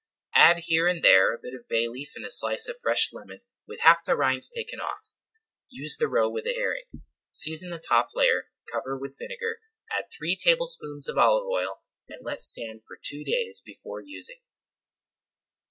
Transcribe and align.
Add 0.33 0.63
here 0.65 0.87
and 0.87 1.03
there 1.03 1.31
a 1.31 1.37
bit 1.39 1.53
of 1.53 1.67
bay 1.69 1.87
leaf 1.87 2.13
and 2.15 2.25
a 2.25 2.31
slice 2.31 2.67
of 2.67 2.79
fresh 2.81 3.13
lemon 3.13 3.41
with 3.67 3.81
half 3.81 4.03
the 4.03 4.15
rind 4.15 4.41
taken 4.41 4.79
off. 4.79 5.13
Use 5.69 5.95
the 5.97 6.07
roe 6.07 6.27
with 6.27 6.45
the 6.45 6.53
herring. 6.55 6.85
Season 7.33 7.69
the 7.69 7.77
top 7.77 8.07
layer, 8.15 8.49
cover 8.73 8.97
with 8.97 9.11
[Page 9.19 9.27
204] 9.29 9.29
vinegar, 9.29 9.59
add 9.91 10.05
three 10.11 10.35
tablespoonfuls 10.35 11.07
of 11.07 11.19
olive 11.19 11.45
oil, 11.45 11.83
and 12.09 12.25
let 12.25 12.41
stand 12.41 12.83
for 12.83 12.97
two 12.99 13.23
days 13.23 13.61
before 13.63 14.01
using. 14.01 14.39